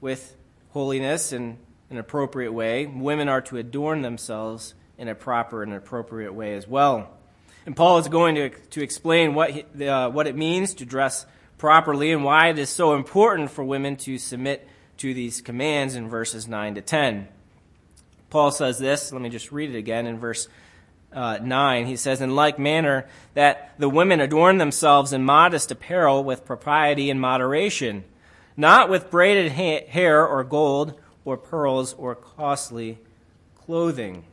[0.00, 0.34] with
[0.72, 1.58] holiness in
[1.90, 2.86] an appropriate way.
[2.86, 7.10] Women are to adorn themselves in a proper and appropriate way as well.
[7.64, 11.26] And Paul is going to, to explain what, he, uh, what it means to dress
[11.58, 14.66] properly and why it is so important for women to submit
[14.98, 17.28] to these commands in verses 9 to 10.
[18.30, 20.48] Paul says this, let me just read it again in verse
[21.12, 21.86] uh, 9.
[21.86, 27.10] He says, In like manner, that the women adorn themselves in modest apparel with propriety
[27.10, 28.04] and moderation
[28.56, 32.98] not with braided ha- hair or gold or pearls or costly
[33.54, 34.24] clothing.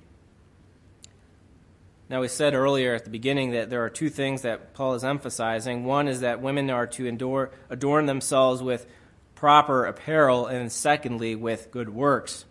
[2.10, 5.04] Now, we said earlier at the beginning that there are two things that Paul is
[5.04, 5.86] emphasizing.
[5.86, 8.88] One is that women are to endure, adorn themselves with
[9.36, 12.46] proper apparel, and secondly, with good works.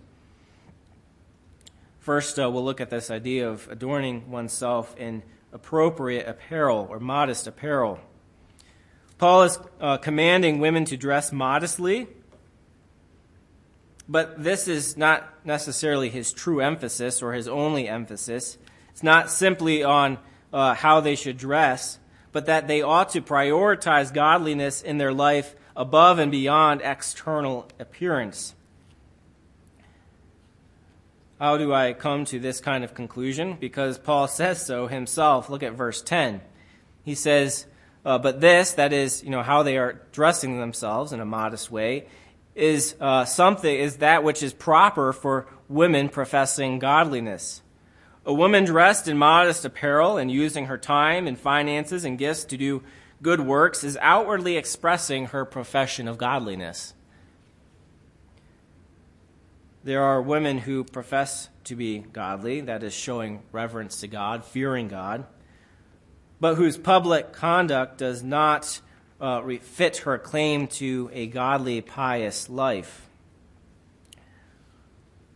[1.98, 7.46] First, uh, we'll look at this idea of adorning oneself in appropriate apparel or modest
[7.46, 7.98] apparel.
[9.18, 12.06] Paul is uh, commanding women to dress modestly,
[14.08, 18.58] but this is not necessarily his true emphasis or his only emphasis.
[18.90, 20.18] It's not simply on
[20.52, 21.98] uh, how they should dress,
[22.30, 28.54] but that they ought to prioritize godliness in their life above and beyond external appearance.
[31.40, 33.56] How do I come to this kind of conclusion?
[33.58, 35.48] Because Paul says so himself.
[35.48, 36.40] Look at verse 10.
[37.04, 37.66] He says,
[38.04, 41.70] uh, but this, that is, you know, how they are dressing themselves in a modest
[41.70, 42.06] way,
[42.54, 47.62] is uh, something is that which is proper for women professing godliness.
[48.26, 52.56] A woman dressed in modest apparel and using her time and finances and gifts to
[52.56, 52.82] do
[53.22, 56.94] good works is outwardly expressing her profession of godliness.
[59.84, 64.88] There are women who profess to be godly, that is, showing reverence to God, fearing
[64.88, 65.24] God
[66.40, 68.80] but whose public conduct does not
[69.20, 73.08] uh, fit her claim to a godly, pious life.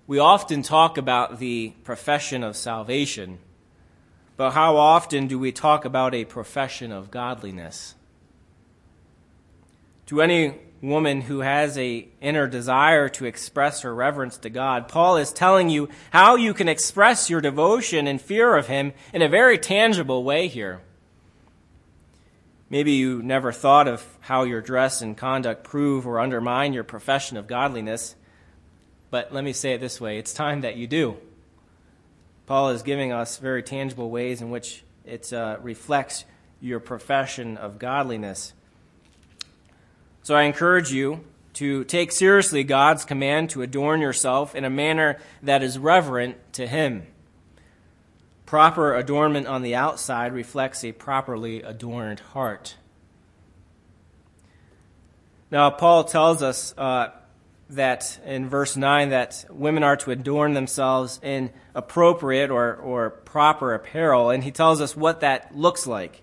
[0.06, 3.38] We often talk about the profession of salvation,
[4.36, 7.94] but how often do we talk about a profession of godliness?
[10.06, 15.16] To any woman who has a inner desire to express her reverence to God, Paul
[15.16, 19.28] is telling you how you can express your devotion and fear of him in a
[19.28, 20.82] very tangible way here.
[22.72, 27.36] Maybe you never thought of how your dress and conduct prove or undermine your profession
[27.36, 28.14] of godliness,
[29.10, 31.18] but let me say it this way it's time that you do.
[32.46, 36.24] Paul is giving us very tangible ways in which it uh, reflects
[36.62, 38.54] your profession of godliness.
[40.22, 41.20] So I encourage you
[41.54, 46.66] to take seriously God's command to adorn yourself in a manner that is reverent to
[46.66, 47.06] Him.
[48.52, 52.76] Proper adornment on the outside reflects a properly adorned heart.
[55.50, 57.12] Now, Paul tells us uh,
[57.70, 63.72] that in verse 9 that women are to adorn themselves in appropriate or, or proper
[63.72, 66.20] apparel, and he tells us what that looks like.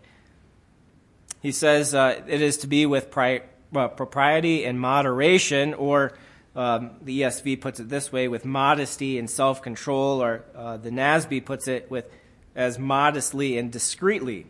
[1.42, 3.42] He says uh, it is to be with pri-
[3.76, 6.14] uh, propriety and moderation, or
[6.56, 10.92] um, the ESV puts it this way, with modesty and self control, or uh, the
[10.92, 12.08] NASB puts it with
[12.56, 14.48] as modestly and discreetly.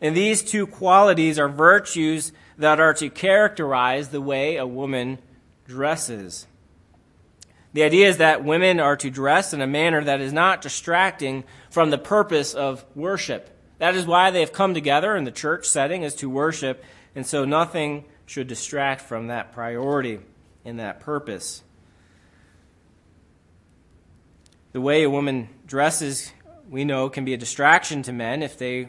[0.00, 5.18] And these two qualities are virtues that are to characterize the way a woman
[5.66, 6.46] dresses.
[7.72, 11.44] The idea is that women are to dress in a manner that is not distracting
[11.70, 13.48] from the purpose of worship.
[13.78, 17.26] That is why they have come together in the church setting is to worship, and
[17.26, 20.20] so nothing should distract from that priority
[20.64, 21.62] and that purpose.
[24.72, 26.32] The way a woman dresses,
[26.72, 28.88] we know, can be a distraction to men if they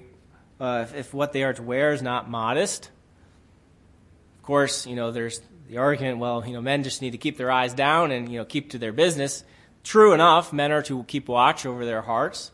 [0.59, 2.89] uh, if, if what they are to wear is not modest.
[4.37, 7.37] Of course, you know, there's the argument, well, you know, men just need to keep
[7.37, 9.43] their eyes down and, you know, keep to their business.
[9.83, 12.51] True enough, men are to keep watch over their hearts.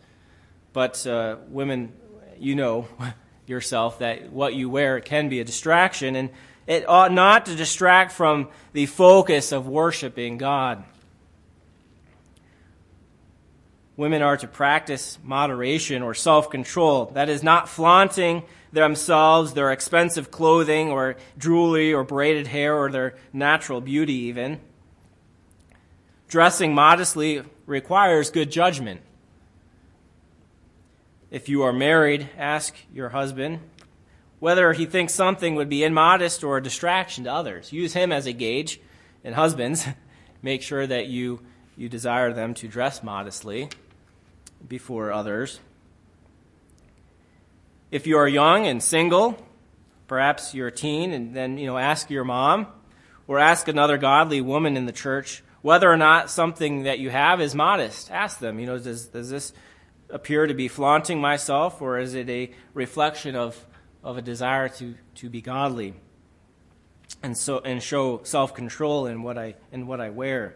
[0.74, 1.94] But uh, women,
[2.40, 2.88] you know
[3.46, 6.32] yourself that what you wear can be a distraction, and
[6.66, 10.84] it ought not to distract from the focus of worshiping God.
[14.00, 17.08] Women are to practice moderation or self control.
[17.16, 23.16] That is not flaunting themselves, their expensive clothing or jewelry or braided hair or their
[23.34, 24.62] natural beauty, even.
[26.30, 29.02] Dressing modestly requires good judgment.
[31.30, 33.60] If you are married, ask your husband
[34.40, 37.74] whether he thinks something would be immodest or a distraction to others.
[37.74, 38.80] Use him as a gauge.
[39.26, 39.86] And husbands,
[40.42, 41.42] make sure that you,
[41.76, 43.68] you desire them to dress modestly
[44.68, 45.60] before others.
[47.92, 49.44] If you are young and single,
[50.08, 52.68] perhaps you're a teen, and then you know ask your mom
[53.28, 57.42] or ask another godly woman in the church whether or not something that you have
[57.42, 58.12] is modest.
[58.12, 59.54] Ask them, you know, does, does this
[60.10, 63.66] appear to be flaunting myself, or is it a reflection of,
[64.04, 65.94] of a desire to, to be godly
[67.22, 70.56] and so and show self control in what I in what I wear?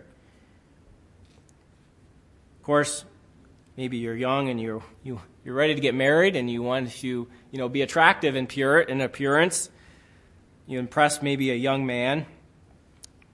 [2.59, 3.03] Of course,
[3.77, 7.07] maybe you're young and you're you, you're ready to get married and you want to
[7.07, 9.69] you know be attractive and pure in appearance.
[10.67, 12.25] You impress maybe a young man.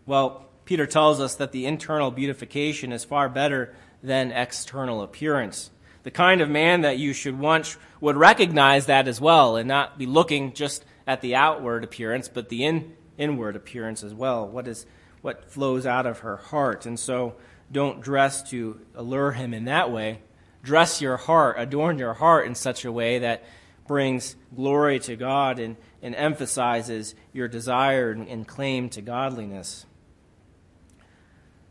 [0.05, 3.73] Well peter tells us that the internal beautification is far better
[4.03, 5.71] than external appearance.
[6.03, 9.97] The kind of man that you should want would recognize that as well and not
[9.97, 14.47] be looking just at the outward appearance but the in, inward appearance as well.
[14.47, 14.85] What is
[15.21, 16.85] what flows out of her heart.
[16.85, 17.35] And so
[17.71, 20.21] don't dress to allure him in that way
[20.63, 23.43] dress your heart, adorn your heart in such a way that
[23.87, 29.85] brings glory to God and, and emphasizes your desire and, and claim to godliness.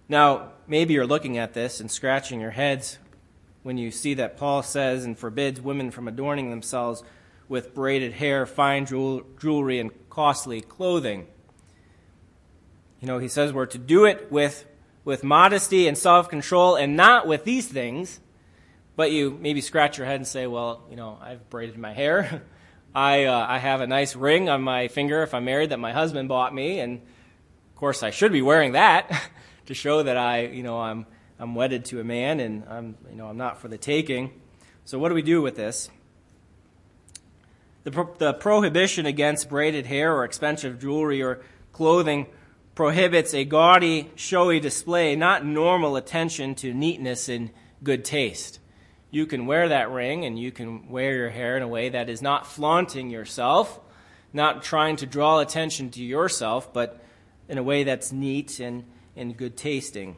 [0.09, 2.99] Now, maybe you're looking at this and scratching your heads
[3.63, 7.03] when you see that Paul says and forbids women from adorning themselves
[7.49, 11.27] with braided hair, fine jewelry, and costly clothing.
[13.01, 14.65] You know, he says we're to do it with,
[15.05, 18.21] with modesty and self control and not with these things
[18.99, 22.43] but you maybe scratch your head and say, well, you know, I've braided my hair.
[22.97, 25.93] I, uh, I have a nice ring on my finger if I'm married that my
[25.93, 26.81] husband bought me.
[26.81, 29.31] And of course, I should be wearing that
[29.67, 31.07] to show that I, you know, I'm,
[31.39, 34.33] I'm wedded to a man and I'm, you know, I'm not for the taking.
[34.85, 35.91] So what do we do with this?
[37.85, 41.41] The, pro- the prohibition against braided hair or expensive jewelry or
[41.73, 42.27] clothing
[42.75, 47.53] prohibits a gaudy, showy display, not normal attention to neatness and
[47.85, 48.59] good taste
[49.11, 52.09] you can wear that ring and you can wear your hair in a way that
[52.09, 53.81] is not flaunting yourself,
[54.33, 57.03] not trying to draw attention to yourself, but
[57.49, 58.85] in a way that's neat and,
[59.17, 60.17] and good tasting.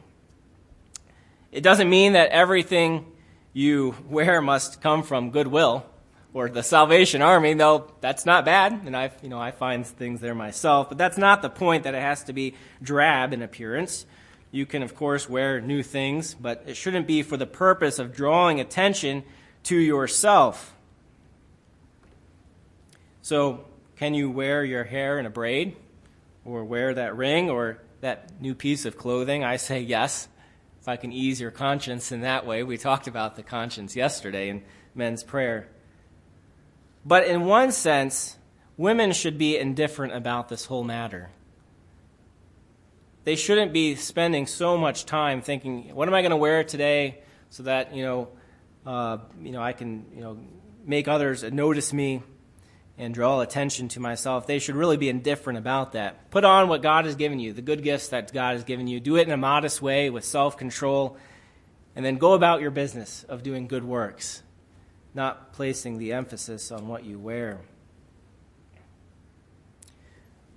[1.51, 3.05] It doesn't mean that everything
[3.53, 5.85] you wear must come from goodwill
[6.33, 10.21] or the Salvation Army, though that's not bad, and I, you know, I find things
[10.21, 10.87] there myself.
[10.87, 14.05] But that's not the point that it has to be drab in appearance.
[14.51, 18.13] You can, of course, wear new things, but it shouldn't be for the purpose of
[18.13, 19.23] drawing attention
[19.63, 20.75] to yourself.
[23.21, 25.77] So, can you wear your hair in a braid?
[26.43, 29.43] Or wear that ring or that new piece of clothing?
[29.43, 30.27] I say yes.
[30.81, 32.63] If I can ease your conscience in that way.
[32.63, 34.63] We talked about the conscience yesterday in
[34.95, 35.69] men's prayer.
[37.05, 38.37] But in one sense,
[38.75, 41.29] women should be indifferent about this whole matter
[43.23, 47.19] they shouldn't be spending so much time thinking, what am I going to wear today
[47.49, 48.29] so that, you know,
[48.85, 50.37] uh, you know, I can, you know,
[50.85, 52.23] make others notice me
[52.97, 54.47] and draw attention to myself.
[54.47, 56.31] They should really be indifferent about that.
[56.31, 58.99] Put on what God has given you, the good gifts that God has given you.
[58.99, 61.17] Do it in a modest way with self control,
[61.95, 64.43] and then go about your business of doing good works,
[65.13, 67.61] not placing the emphasis on what you wear.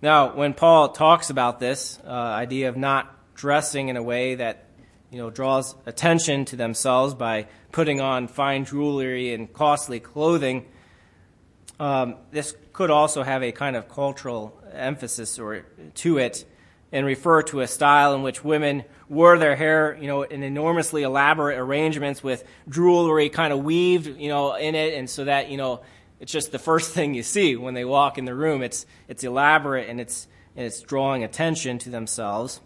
[0.05, 4.67] Now, when Paul talks about this uh, idea of not dressing in a way that
[5.11, 10.67] you know draws attention to themselves by putting on fine jewelry and costly clothing,
[11.81, 16.45] um, this could also have a kind of cultural emphasis or to it
[16.93, 21.03] and refer to a style in which women wore their hair, you know, in enormously
[21.03, 25.57] elaborate arrangements with jewelry kind of weaved, you know, in it, and so that, you
[25.57, 25.81] know,
[26.25, 28.63] it's just the first thing you see when they walk in the room.
[28.63, 32.63] It's, it's elaborate and it's, and it's drawing attention to themselves.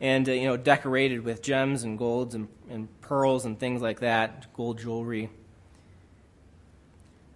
[0.00, 3.98] And, uh, you know, decorated with gems and golds and, and pearls and things like
[4.00, 5.30] that, gold jewelry.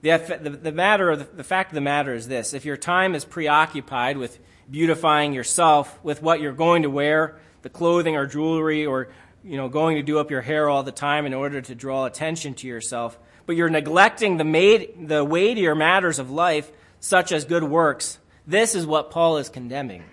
[0.02, 3.16] The, the, the matter, the, the fact of the matter is this if your time
[3.16, 4.38] is preoccupied with
[4.70, 9.08] beautifying yourself with what you're going to wear, the clothing or jewelry, or
[9.42, 12.04] you know, going to do up your hair all the time in order to draw
[12.04, 16.70] attention to yourself, but you're neglecting the, made, the weightier matters of life,
[17.00, 18.18] such as good works.
[18.46, 20.04] This is what Paul is condemning.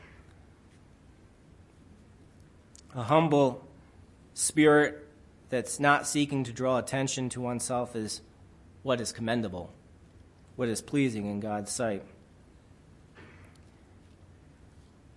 [2.95, 3.67] A humble
[4.35, 5.07] spirit
[5.49, 8.21] that's not seeking to draw attention to oneself is
[8.83, 9.71] what is commendable,
[10.55, 12.03] what is pleasing in God's sight.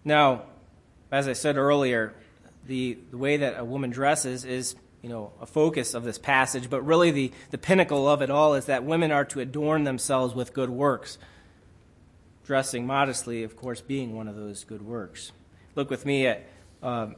[0.04, 0.44] Now,
[1.10, 2.14] as I said earlier,
[2.66, 6.68] the, the way that a woman dresses is, you know, a focus of this passage,
[6.68, 10.34] but really the, the pinnacle of it all is that women are to adorn themselves
[10.34, 11.18] with good works.
[12.44, 15.32] Dressing modestly, of course, being one of those good works.
[15.74, 16.47] Look with me at,
[16.82, 17.09] uh,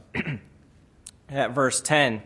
[1.29, 2.21] at verse 10.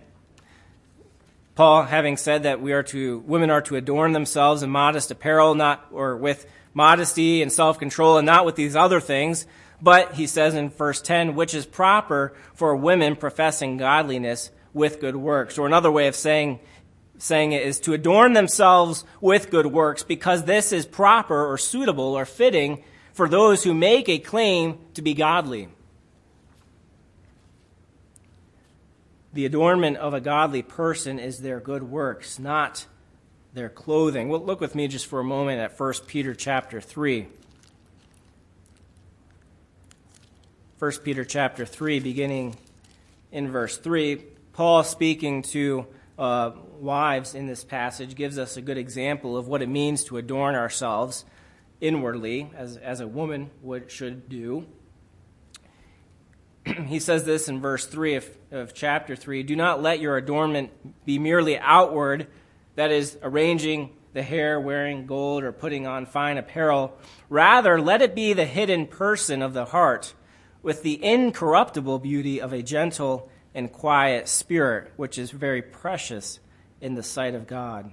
[1.56, 5.54] Paul, having said that we are to, women are to adorn themselves in modest apparel,
[5.54, 9.45] not, or with modesty and self control, and not with these other things,
[9.82, 15.15] but he says in verse 10, which is proper for women professing godliness with good
[15.15, 15.57] works.
[15.57, 16.59] Or another way of saying,
[17.17, 22.17] saying it is to adorn themselves with good works because this is proper or suitable
[22.17, 25.69] or fitting for those who make a claim to be godly.
[29.34, 32.86] The adornment of a godly person is their good works, not
[33.53, 34.30] their clothing.
[34.30, 37.28] Well, look with me just for a moment at 1 Peter chapter 3.
[40.80, 42.55] 1 Peter chapter 3, beginning
[43.32, 44.21] in verse 3,
[44.54, 45.88] Paul speaking to
[46.20, 50.18] uh, wives in this passage gives us a good example of what it means to
[50.18, 51.26] adorn ourselves
[51.82, 54.68] inwardly, as, as a woman would, should do.
[56.86, 60.70] he says this in verse 3 of, of chapter 3 Do not let your adornment
[61.04, 62.28] be merely outward,
[62.76, 66.95] that is, arranging the hair, wearing gold, or putting on fine apparel.
[67.28, 70.14] Rather, let it be the hidden person of the heart
[70.62, 76.39] with the incorruptible beauty of a gentle and quiet spirit, which is very precious
[76.82, 77.91] in the sight of God.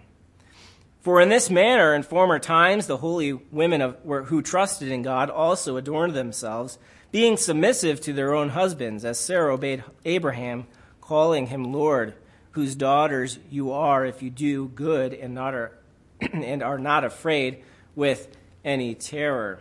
[1.01, 5.03] For in this manner, in former times, the holy women of, were, who trusted in
[5.03, 6.79] God also adorned themselves,
[7.11, 10.67] being submissive to their own husbands, as Sarah obeyed Abraham,
[11.01, 12.15] calling him Lord,
[12.53, 15.79] whose daughters you are if you do good and, not are,
[16.21, 18.29] and are not afraid with
[18.65, 19.61] any terror.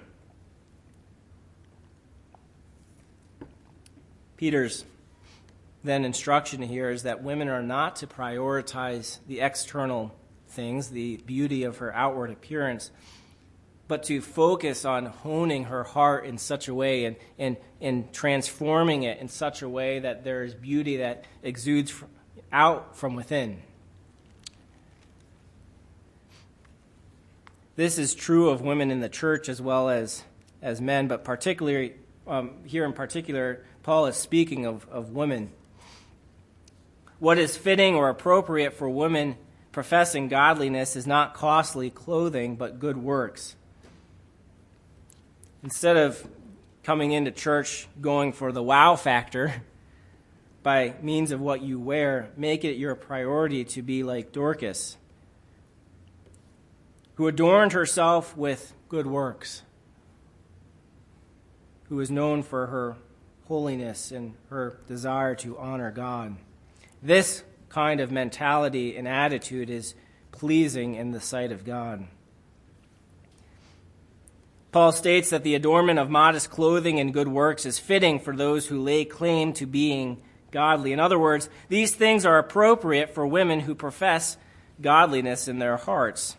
[4.36, 4.86] Peter's
[5.84, 10.14] then instruction here is that women are not to prioritize the external
[10.48, 12.92] things, the beauty of her outward appearance,
[13.88, 19.04] but to focus on honing her heart in such a way and, and, and transforming
[19.04, 21.94] it in such a way that there is beauty that exudes
[22.52, 23.62] out from within.
[27.76, 30.24] This is true of women in the church as well as,
[30.62, 31.94] as men, but particularly
[32.28, 35.52] um, here in particular, Paul is speaking of, of women.
[37.20, 39.36] What is fitting or appropriate for women
[39.72, 43.56] professing godliness is not costly clothing, but good works.
[45.64, 46.26] Instead of
[46.84, 49.62] coming into church going for the wow factor
[50.64, 54.98] by means of what you wear, make it your priority to be like Dorcas,
[57.16, 59.64] who adorned herself with good works,
[61.90, 62.96] who is known for her
[63.46, 66.38] holiness and her desire to honor God.
[67.02, 69.96] This kind of mentality and attitude is
[70.32, 72.08] pleasing in the sight of God.
[74.72, 78.68] Paul states that the adornment of modest clothing and good works is fitting for those
[78.68, 80.22] who lay claim to being
[80.52, 80.94] godly.
[80.94, 84.38] In other words, these things are appropriate for women who profess
[84.80, 86.38] godliness in their hearts.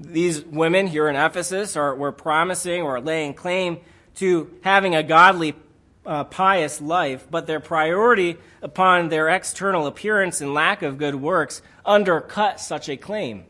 [0.00, 3.78] These women here in Ephesus are, were promising or laying claim
[4.16, 5.52] to having a godly
[6.08, 11.60] uh, pious life, but their priority upon their external appearance and lack of good works
[11.84, 13.44] undercut such a claim.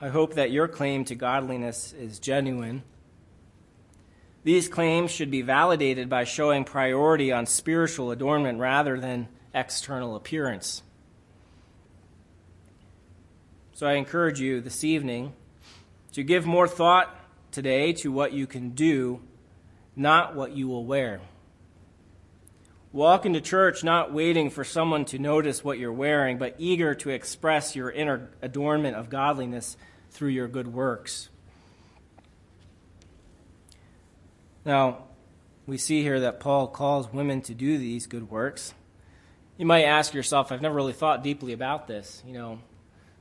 [0.00, 2.82] I hope that your claim to godliness is genuine.
[4.42, 10.82] These claims should be validated by showing priority on spiritual adornment rather than external appearance.
[13.72, 15.32] So I encourage you this evening
[16.12, 17.16] to give more thought
[17.52, 19.20] today to what you can do,
[19.96, 21.20] not what you will wear.
[22.92, 27.10] Walk into church not waiting for someone to notice what you're wearing, but eager to
[27.10, 29.76] express your inner adornment of godliness
[30.10, 31.28] through your good works.
[34.64, 35.04] Now,
[35.66, 38.74] we see here that Paul calls women to do these good works.
[39.58, 42.60] You might ask yourself, I've never really thought deeply about this, you know,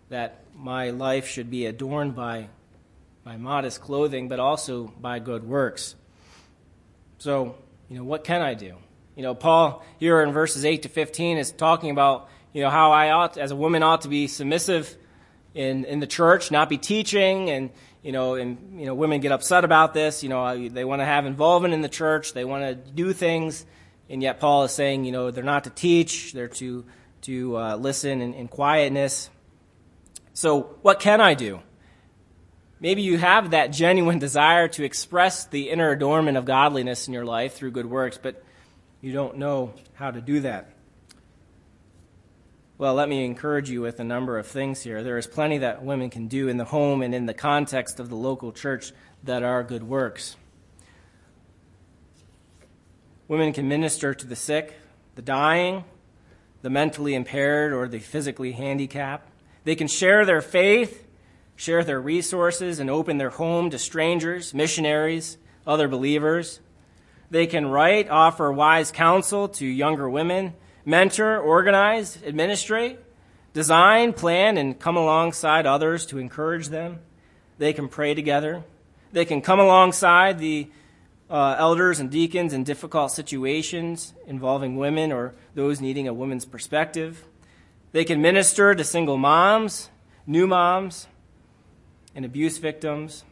[0.10, 2.50] that my life should be adorned by,
[3.24, 5.96] by modest clothing, but also by good works.
[7.24, 7.56] So,
[7.88, 8.76] you know, what can I do?
[9.16, 12.92] You know, Paul here in verses 8 to 15 is talking about, you know, how
[12.92, 14.94] I ought, as a woman, ought to be submissive
[15.54, 17.70] in, in the church, not be teaching, and,
[18.02, 20.22] you know, and, you know, women get upset about this.
[20.22, 23.66] You know, they want to have involvement in the church, they want to do things,
[24.10, 26.84] and yet Paul is saying, you know, they're not to teach, they're to,
[27.22, 29.30] to uh, listen in, in quietness.
[30.34, 31.62] So, what can I do?
[32.84, 37.24] Maybe you have that genuine desire to express the inner adornment of godliness in your
[37.24, 38.44] life through good works, but
[39.00, 40.70] you don't know how to do that.
[42.78, 45.02] Well, let me encourage you with a number of things here.
[45.02, 48.10] There is plenty that women can do in the home and in the context of
[48.10, 48.92] the local church
[49.24, 50.36] that are good works.
[53.30, 54.74] Women can minister to the sick,
[55.16, 55.86] the dying,
[56.62, 59.30] the mentally impaired, or the physically handicapped.
[59.64, 61.03] They can share their faith,
[61.64, 66.60] share their resources, and open their home to strangers, missionaries, other believers.
[67.32, 73.00] They can write, offer wise counsel to younger women, mentor, organize, administrate,
[73.54, 77.00] design, plan, and come alongside others to encourage them.
[77.60, 78.66] They can pray together.
[79.14, 80.70] They can come alongside the
[81.30, 87.24] uh, elders and deacons in difficult situations involving women or those needing a woman's perspective.
[87.94, 89.90] They can minister to single moms,
[90.28, 91.08] new moms,
[92.16, 93.24] and abuse victims.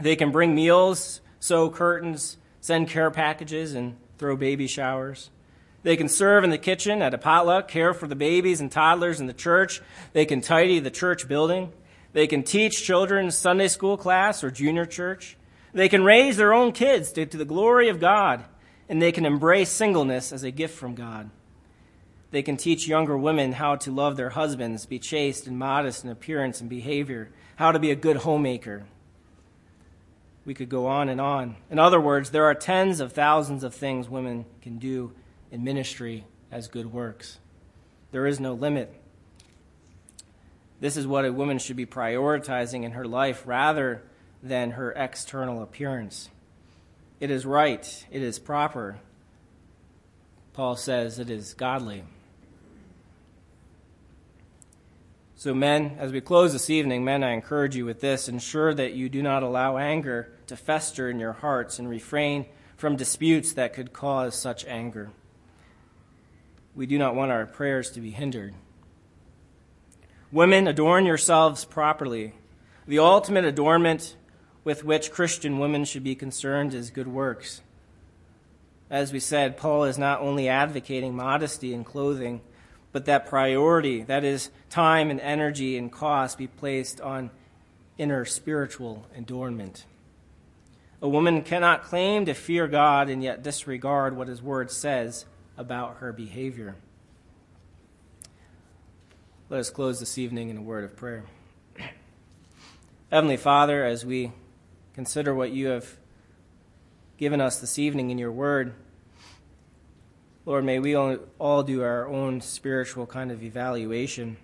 [0.00, 5.30] They can bring meals, sew curtains, send care packages, and throw baby showers.
[5.82, 9.20] They can serve in the kitchen at a potluck, care for the babies and toddlers
[9.20, 9.80] in the church.
[10.12, 11.72] They can tidy the church building.
[12.12, 15.36] They can teach children Sunday school class or junior church.
[15.72, 18.44] They can raise their own kids to, to the glory of God,
[18.88, 21.30] and they can embrace singleness as a gift from God.
[22.30, 26.10] They can teach younger women how to love their husbands, be chaste and modest in
[26.10, 28.84] appearance and behavior, how to be a good homemaker,
[30.44, 31.56] we could go on and on.
[31.68, 35.12] In other words, there are tens of thousands of things women can do
[35.50, 37.40] in ministry as good works.
[38.12, 38.94] There is no limit.
[40.78, 44.02] This is what a woman should be prioritizing in her life rather
[44.40, 46.30] than her external appearance.
[47.18, 49.00] It is right, it is proper.
[50.52, 52.04] Paul says it is godly.
[55.38, 58.94] So, men, as we close this evening, men, I encourage you with this ensure that
[58.94, 63.72] you do not allow anger to fester in your hearts and refrain from disputes that
[63.72, 65.12] could cause such anger.
[66.74, 68.56] We do not want our prayers to be hindered.
[70.32, 72.34] Women, adorn yourselves properly.
[72.88, 74.16] The ultimate adornment
[74.64, 77.62] with which Christian women should be concerned is good works.
[78.90, 82.40] As we said, Paul is not only advocating modesty in clothing,
[82.92, 87.30] but that priority, that is, time and energy and cost, be placed on
[87.98, 89.84] inner spiritual adornment.
[91.00, 95.26] A woman cannot claim to fear God and yet disregard what his word says
[95.56, 96.76] about her behavior.
[99.50, 101.24] Let us close this evening in a word of prayer.
[103.10, 104.32] Heavenly Father, as we
[104.94, 105.96] consider what you have
[107.16, 108.74] given us this evening in your word,
[110.48, 114.38] Lord, may we all do our own spiritual kind of evaluation.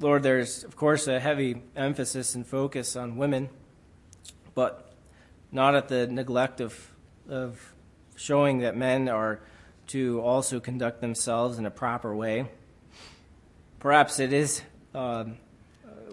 [0.00, 3.50] Lord, there's, of course, a heavy emphasis and focus on women,
[4.52, 4.92] but
[5.52, 6.90] not at the neglect of,
[7.28, 7.72] of
[8.16, 9.38] showing that men are
[9.86, 12.48] to also conduct themselves in a proper way.
[13.78, 14.60] Perhaps it is
[14.92, 15.36] um,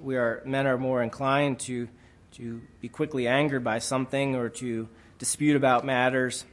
[0.01, 1.89] we are men are more inclined to
[2.34, 4.88] to be quickly angered by something or to
[5.18, 6.45] dispute about matters.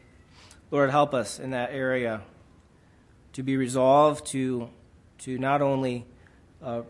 [0.70, 2.20] Lord, help us in that area
[3.32, 4.68] to be resolved to
[5.20, 6.04] to not only
[6.62, 6.82] uh,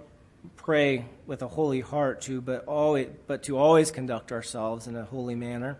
[0.57, 5.05] pray with a holy heart to but always but to always conduct ourselves in a
[5.05, 5.79] holy manner.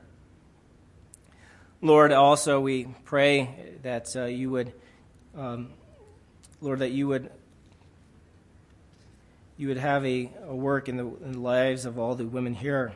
[1.83, 4.73] Lord, also we pray that uh, you would,
[5.37, 5.71] um,
[6.61, 7.31] Lord, that you would
[9.57, 12.55] you would have a, a work in the, in the lives of all the women
[12.55, 12.93] here,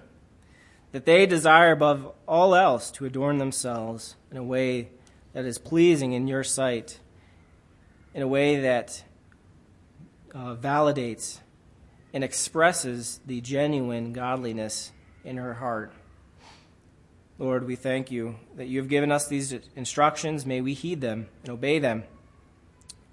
[0.93, 4.90] that they desire above all else to adorn themselves in a way
[5.32, 7.01] that is pleasing in your sight,
[8.14, 9.03] in a way that
[10.34, 11.40] uh, validates
[12.12, 14.93] and expresses the genuine godliness
[15.24, 15.93] in her heart.
[17.38, 20.45] Lord, we thank you that you have given us these instructions.
[20.45, 22.05] May we heed them and obey them,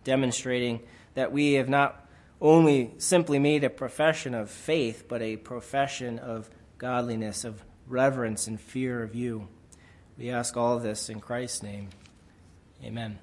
[0.03, 0.81] demonstrating
[1.13, 2.05] that we have not
[2.41, 8.61] only simply made a profession of faith, but a profession of godliness, of reverence and
[8.61, 9.47] fear of you.
[10.17, 11.89] We ask all this in Christ's name.
[12.83, 13.19] Amen.